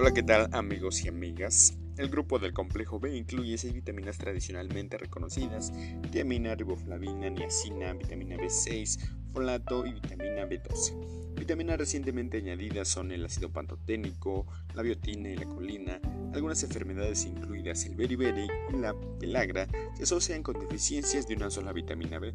Hola, 0.00 0.14
¿qué 0.14 0.22
tal 0.22 0.48
amigos 0.52 1.04
y 1.04 1.08
amigas? 1.08 1.76
El 1.98 2.08
grupo 2.08 2.38
del 2.38 2.54
complejo 2.54 2.98
B 2.98 3.14
incluye 3.14 3.58
seis 3.58 3.74
vitaminas 3.74 4.16
tradicionalmente 4.16 4.96
reconocidas, 4.96 5.74
tiamina, 6.10 6.54
riboflavina, 6.54 7.28
niacina, 7.28 7.92
vitamina 7.92 8.36
B6, 8.38 8.98
folato 9.30 9.84
y 9.84 9.92
vitamina 9.92 10.46
B12. 10.46 11.34
Vitaminas 11.34 11.76
recientemente 11.76 12.38
añadidas 12.38 12.88
son 12.88 13.12
el 13.12 13.26
ácido 13.26 13.52
pantoténico, 13.52 14.46
la 14.74 14.80
biotina 14.80 15.28
y 15.28 15.36
la 15.36 15.44
colina. 15.44 16.00
Algunas 16.32 16.62
enfermedades 16.62 17.26
incluidas 17.26 17.84
el 17.84 17.94
beriberi 17.94 18.48
y 18.72 18.76
la 18.78 18.94
pelagra 19.18 19.68
se 19.98 20.04
asocian 20.04 20.42
con 20.42 20.58
deficiencias 20.58 21.28
de 21.28 21.34
una 21.34 21.50
sola 21.50 21.74
vitamina 21.74 22.18
B. 22.18 22.32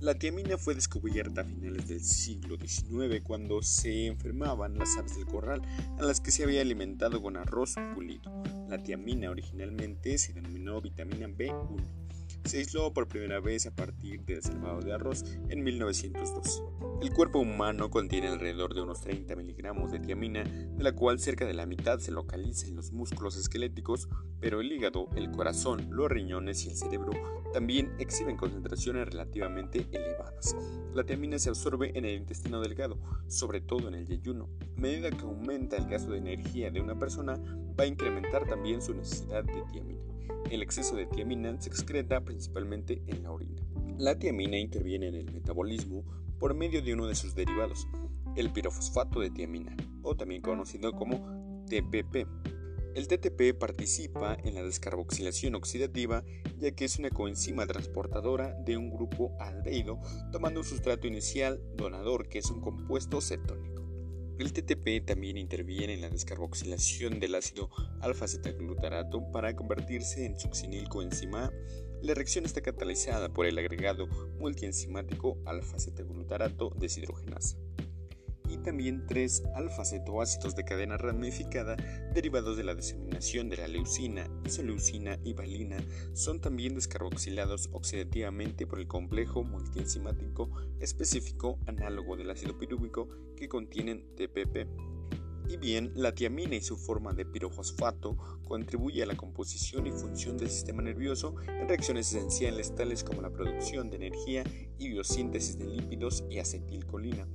La 0.00 0.14
tiamina 0.14 0.56
fue 0.56 0.76
descubierta 0.76 1.40
a 1.40 1.44
finales 1.44 1.88
del 1.88 2.00
siglo 2.00 2.56
XIX 2.56 3.20
cuando 3.24 3.62
se 3.62 4.06
enfermaban 4.06 4.78
las 4.78 4.96
aves 4.96 5.16
del 5.16 5.26
corral 5.26 5.60
a 5.98 6.02
las 6.02 6.20
que 6.20 6.30
se 6.30 6.44
había 6.44 6.60
alimentado 6.60 7.20
con 7.20 7.36
arroz 7.36 7.74
pulido. 7.96 8.30
La 8.68 8.80
tiamina 8.80 9.28
originalmente 9.28 10.16
se 10.18 10.32
denominó 10.34 10.80
vitamina 10.80 11.26
B1 11.26 11.97
se 12.48 12.58
aisló 12.58 12.94
por 12.94 13.08
primera 13.08 13.40
vez 13.40 13.66
a 13.66 13.74
partir 13.74 14.22
del 14.24 14.42
salvado 14.42 14.80
de 14.80 14.94
arroz 14.94 15.22
en 15.50 15.62
1912. 15.62 16.62
El 17.02 17.12
cuerpo 17.12 17.40
humano 17.40 17.90
contiene 17.90 18.28
alrededor 18.28 18.74
de 18.74 18.80
unos 18.80 19.02
30 19.02 19.36
miligramos 19.36 19.92
de 19.92 20.00
tiamina, 20.00 20.44
de 20.44 20.82
la 20.82 20.92
cual 20.92 21.20
cerca 21.20 21.44
de 21.44 21.52
la 21.52 21.66
mitad 21.66 21.98
se 21.98 22.10
localiza 22.10 22.66
en 22.66 22.76
los 22.76 22.90
músculos 22.92 23.36
esqueléticos, 23.36 24.08
pero 24.40 24.60
el 24.60 24.72
hígado, 24.72 25.10
el 25.14 25.30
corazón, 25.30 25.88
los 25.90 26.10
riñones 26.10 26.64
y 26.64 26.70
el 26.70 26.76
cerebro 26.76 27.12
también 27.52 27.92
exhiben 27.98 28.36
concentraciones 28.36 29.08
relativamente 29.08 29.86
elevadas. 29.92 30.56
La 30.94 31.04
tiamina 31.04 31.38
se 31.38 31.50
absorbe 31.50 31.96
en 31.98 32.06
el 32.06 32.16
intestino 32.16 32.62
delgado, 32.62 32.98
sobre 33.26 33.60
todo 33.60 33.88
en 33.88 33.94
el 33.94 34.06
yeyuno. 34.06 34.48
A 34.76 34.80
medida 34.80 35.10
que 35.10 35.22
aumenta 35.22 35.76
el 35.76 35.86
gasto 35.86 36.12
de 36.12 36.18
energía 36.18 36.70
de 36.70 36.80
una 36.80 36.98
persona, 36.98 37.34
va 37.78 37.84
a 37.84 37.86
incrementar 37.86 38.46
también 38.46 38.80
su 38.80 38.94
necesidad 38.94 39.44
de 39.44 39.62
tiamina. 39.70 40.17
El 40.50 40.62
exceso 40.62 40.96
de 40.96 41.06
tiamina 41.06 41.60
se 41.60 41.68
excreta 41.68 42.20
principalmente 42.22 43.02
en 43.06 43.22
la 43.22 43.32
orina. 43.32 43.62
La 43.98 44.18
tiamina 44.18 44.58
interviene 44.58 45.08
en 45.08 45.14
el 45.14 45.32
metabolismo 45.32 46.04
por 46.38 46.54
medio 46.54 46.82
de 46.82 46.94
uno 46.94 47.06
de 47.06 47.14
sus 47.14 47.34
derivados, 47.34 47.86
el 48.36 48.50
pirofosfato 48.50 49.20
de 49.20 49.30
tiamina, 49.30 49.76
o 50.02 50.16
también 50.16 50.40
conocido 50.40 50.92
como 50.92 51.64
TPP. 51.68 52.26
El 52.94 53.06
TTP 53.06 53.58
participa 53.58 54.36
en 54.42 54.54
la 54.54 54.62
descarboxilación 54.62 55.54
oxidativa 55.54 56.24
ya 56.58 56.72
que 56.72 56.84
es 56.84 56.98
una 56.98 57.10
coenzima 57.10 57.66
transportadora 57.66 58.54
de 58.64 58.76
un 58.76 58.90
grupo 58.90 59.36
aldehído 59.38 60.00
tomando 60.32 60.60
un 60.60 60.66
sustrato 60.66 61.06
inicial 61.06 61.60
donador 61.76 62.28
que 62.28 62.38
es 62.38 62.50
un 62.50 62.60
compuesto 62.60 63.20
cetónico. 63.20 63.77
El 64.38 64.52
TTP 64.52 65.04
también 65.04 65.36
interviene 65.36 65.94
en 65.94 66.00
la 66.00 66.10
descarboxilación 66.10 67.18
del 67.18 67.34
ácido 67.34 67.70
alfa-cetaglutarato 68.00 69.32
para 69.32 69.56
convertirse 69.56 70.24
en 70.24 70.38
succinil 70.38 70.88
coenzima. 70.88 71.52
La 72.02 72.14
reacción 72.14 72.44
está 72.44 72.60
catalizada 72.60 73.32
por 73.32 73.46
el 73.46 73.58
agregado 73.58 74.06
multienzimático 74.38 75.38
alfa-cetaglutarato 75.44 76.70
deshidrogenasa 76.78 77.58
también 78.62 79.06
tres 79.06 79.42
alfa-cetoácidos 79.54 80.54
de 80.54 80.64
cadena 80.64 80.96
ramificada 80.96 81.76
derivados 82.14 82.56
de 82.56 82.64
la 82.64 82.74
diseminación 82.74 83.48
de 83.48 83.58
la 83.58 83.68
leucina, 83.68 84.28
isoleucina 84.44 85.18
y 85.24 85.34
valina 85.34 85.78
son 86.14 86.40
también 86.40 86.74
descarboxilados 86.74 87.68
oxidativamente 87.72 88.66
por 88.66 88.78
el 88.78 88.86
complejo 88.86 89.44
multienzimático 89.44 90.50
específico 90.80 91.58
análogo 91.66 92.16
del 92.16 92.30
ácido 92.30 92.58
pirúvico 92.58 93.08
que 93.36 93.48
contienen 93.48 94.04
TPP. 94.16 94.66
Y 95.48 95.56
bien, 95.56 95.92
la 95.94 96.14
tiamina 96.14 96.56
y 96.56 96.60
su 96.60 96.76
forma 96.76 97.14
de 97.14 97.24
pirofosfato 97.24 98.18
contribuye 98.44 99.02
a 99.02 99.06
la 99.06 99.16
composición 99.16 99.86
y 99.86 99.92
función 99.92 100.36
del 100.36 100.50
sistema 100.50 100.82
nervioso 100.82 101.36
en 101.46 101.66
reacciones 101.68 102.12
esenciales 102.12 102.74
tales 102.74 103.02
como 103.02 103.22
la 103.22 103.30
producción 103.30 103.88
de 103.88 103.96
energía 103.96 104.44
y 104.78 104.88
biosíntesis 104.88 105.58
de 105.58 105.66
lípidos 105.66 106.22
y 106.28 106.38
acetilcolina. 106.38 107.26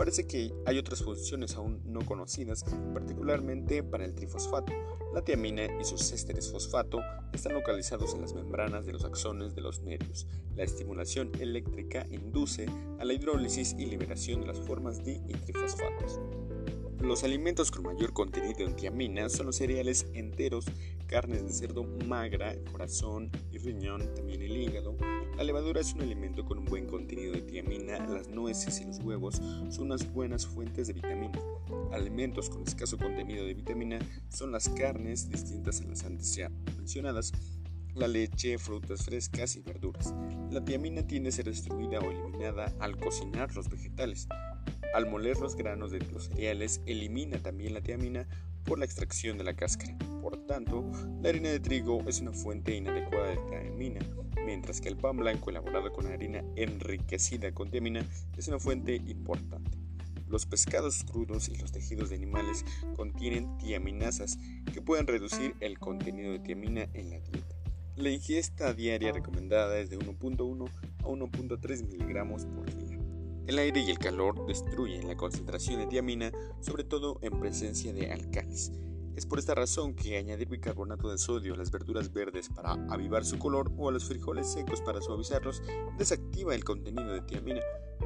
Parece 0.00 0.26
que 0.26 0.50
hay 0.64 0.78
otras 0.78 1.02
funciones 1.02 1.56
aún 1.56 1.82
no 1.84 2.00
conocidas, 2.06 2.64
particularmente 2.94 3.82
para 3.82 4.06
el 4.06 4.14
trifosfato. 4.14 4.72
La 5.12 5.20
tiamina 5.20 5.66
y 5.78 5.84
sus 5.84 6.10
ésteres 6.12 6.50
fosfato 6.50 7.00
están 7.34 7.52
localizados 7.52 8.14
en 8.14 8.22
las 8.22 8.32
membranas 8.32 8.86
de 8.86 8.94
los 8.94 9.04
axones 9.04 9.54
de 9.54 9.60
los 9.60 9.82
nervios. 9.82 10.26
La 10.56 10.64
estimulación 10.64 11.32
eléctrica 11.38 12.06
induce 12.10 12.64
a 12.98 13.04
la 13.04 13.12
hidrólisis 13.12 13.76
y 13.78 13.84
liberación 13.84 14.40
de 14.40 14.46
las 14.46 14.58
formas 14.60 15.04
di 15.04 15.20
y 15.28 15.34
trifosfatos. 15.34 16.18
Los 17.00 17.24
alimentos 17.24 17.70
con 17.70 17.84
mayor 17.84 18.12
contenido 18.12 18.66
en 18.66 18.76
tiamina 18.76 19.28
son 19.28 19.46
los 19.46 19.56
cereales 19.56 20.06
enteros, 20.12 20.66
carnes 21.06 21.42
de 21.42 21.52
cerdo 21.52 21.84
magra, 22.06 22.54
corazón 22.70 23.30
y 23.50 23.58
riñón, 23.58 24.14
también 24.14 24.42
el 24.42 24.56
hígado, 24.56 24.96
la 25.40 25.44
levadura 25.44 25.80
es 25.80 25.94
un 25.94 26.02
alimento 26.02 26.44
con 26.44 26.58
un 26.58 26.66
buen 26.66 26.86
contenido 26.86 27.32
de 27.32 27.40
tiamina, 27.40 27.98
las 28.06 28.28
nueces 28.28 28.78
y 28.82 28.84
los 28.84 28.98
huevos 28.98 29.36
son 29.70 29.86
unas 29.86 30.12
buenas 30.12 30.46
fuentes 30.46 30.86
de 30.88 30.92
vitamina. 30.92 31.40
Alimentos 31.92 32.50
con 32.50 32.62
escaso 32.62 32.98
contenido 32.98 33.46
de 33.46 33.54
vitamina 33.54 33.98
son 34.28 34.52
las 34.52 34.68
carnes 34.68 35.30
distintas 35.30 35.80
a 35.80 35.84
las 35.84 36.04
antes 36.04 36.34
ya 36.34 36.50
mencionadas, 36.76 37.32
la 37.94 38.06
leche, 38.06 38.58
frutas 38.58 39.06
frescas 39.06 39.56
y 39.56 39.62
verduras. 39.62 40.14
La 40.50 40.62
tiamina 40.62 41.06
tiende 41.06 41.30
a 41.30 41.32
ser 41.32 41.46
destruida 41.46 42.00
o 42.00 42.10
eliminada 42.10 42.74
al 42.78 42.98
cocinar 42.98 43.54
los 43.56 43.70
vegetales. 43.70 44.28
Al 44.94 45.08
moler 45.08 45.38
los 45.38 45.56
granos 45.56 45.90
de 45.90 46.00
los 46.12 46.24
cereales, 46.24 46.80
elimina 46.86 47.38
también 47.38 47.74
la 47.74 47.80
tiamina 47.80 48.26
por 48.64 48.78
la 48.78 48.84
extracción 48.84 49.38
de 49.38 49.44
la 49.44 49.54
cáscara. 49.54 49.96
Por 50.20 50.36
tanto, 50.46 50.84
la 51.22 51.28
harina 51.28 51.48
de 51.48 51.60
trigo 51.60 52.02
es 52.06 52.20
una 52.20 52.32
fuente 52.32 52.74
inadecuada 52.74 53.30
de 53.30 53.38
tiamina 53.48 54.00
mientras 54.44 54.80
que 54.80 54.88
el 54.88 54.96
pan 54.96 55.16
blanco 55.16 55.50
elaborado 55.50 55.92
con 55.92 56.06
harina 56.06 56.42
enriquecida 56.56 57.52
con 57.52 57.70
tiamina 57.70 58.04
es 58.36 58.48
una 58.48 58.58
fuente 58.58 58.96
importante. 58.96 59.78
Los 60.28 60.46
pescados 60.46 61.04
crudos 61.04 61.48
y 61.48 61.56
los 61.56 61.72
tejidos 61.72 62.10
de 62.10 62.16
animales 62.16 62.64
contienen 62.96 63.58
tiaminasas 63.58 64.38
que 64.72 64.82
pueden 64.82 65.06
reducir 65.06 65.54
el 65.60 65.78
contenido 65.78 66.32
de 66.32 66.40
tiamina 66.40 66.88
en 66.94 67.10
la 67.10 67.20
dieta. 67.20 67.56
La 67.96 68.10
ingesta 68.10 68.72
diaria 68.72 69.12
recomendada 69.12 69.78
es 69.78 69.90
de 69.90 69.98
1.1 69.98 70.68
a 70.98 71.02
1.3 71.02 71.86
miligramos 71.86 72.46
por 72.46 72.74
día. 72.76 72.89
El 73.46 73.58
aire 73.58 73.80
y 73.80 73.90
el 73.90 73.98
calor 73.98 74.46
destruyen 74.46 75.08
la 75.08 75.16
concentración 75.16 75.80
de 75.80 75.86
tiamina, 75.86 76.30
sobre 76.60 76.84
todo 76.84 77.18
en 77.22 77.38
presencia 77.40 77.92
de 77.92 78.12
alcalis. 78.12 78.72
Es 79.16 79.26
por 79.26 79.38
esta 79.38 79.54
razón 79.54 79.94
que 79.94 80.16
añadir 80.16 80.48
bicarbonato 80.48 81.10
de 81.10 81.18
sodio 81.18 81.54
a 81.54 81.56
las 81.56 81.70
verduras 81.70 82.12
verdes 82.12 82.48
para 82.48 82.72
avivar 82.90 83.24
su 83.24 83.38
color 83.38 83.72
o 83.76 83.88
a 83.88 83.92
los 83.92 84.04
frijoles 84.04 84.50
secos 84.50 84.80
para 84.80 85.02
suavizarlos 85.02 85.62
desactiva 85.98 86.54
el 86.54 86.64
contenido 86.64 87.12
de 87.12 87.20
tiamina. 87.22 87.60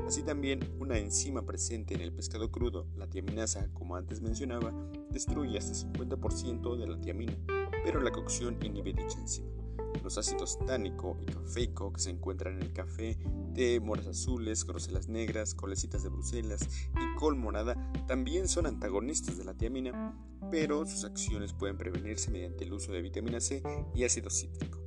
Así 0.06 0.23
también 0.23 0.61
una 0.81 0.99
enzima 0.99 1.47
presente 1.47 1.94
en 1.94 2.00
el 2.00 2.12
pescado 2.12 2.50
crudo, 2.50 2.87
la 2.97 3.06
tiaminasa, 3.06 3.69
como 3.75 3.97
antes 3.97 4.23
mencionaba, 4.23 4.73
destruye 5.11 5.56
hasta 5.56 5.75
50% 5.75 6.77
de 6.77 6.87
la 6.87 7.00
tiamina, 7.00 7.37
pero 7.84 8.00
la 8.00 8.11
cocción 8.11 8.59
inhibe 8.62 8.93
dicha 8.93 9.19
enzima. 9.19 9.63
Los 10.03 10.19
ácidos 10.19 10.59
tánico 10.66 11.19
y 11.22 11.27
cafeico 11.27 11.93
que 11.93 12.00
se 12.00 12.10
encuentran 12.10 12.56
en 12.56 12.62
el 12.62 12.72
café, 12.72 13.19
té, 13.55 13.81
moras 13.81 14.06
azules, 14.06 14.65
groselas 14.65 15.09
negras, 15.09 15.55
colecitas 15.55 16.03
de 16.03 16.10
Bruselas 16.10 16.69
y 16.93 17.19
col 17.19 17.37
morada 17.37 17.93
también 18.06 18.49
son 18.49 18.66
antagonistas 18.66 19.38
de 19.38 19.44
la 19.44 19.55
tiamina, 19.55 20.15
pero 20.50 20.84
sus 20.84 21.05
acciones 21.05 21.53
pueden 21.53 21.78
prevenirse 21.78 22.31
mediante 22.31 22.65
el 22.65 22.72
uso 22.72 22.93
de 22.93 23.03
vitamina 23.03 23.41
C 23.41 23.62
y 23.94 24.05
ácido 24.05 24.31
cítrico. 24.31 24.84